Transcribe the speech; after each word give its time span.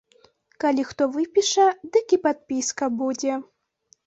Калі 0.63 0.85
хто 0.91 1.03
выпіша, 1.17 1.67
дык 1.99 2.17
і 2.19 2.19
падпіска 2.25 2.91
будзе. 3.05 3.39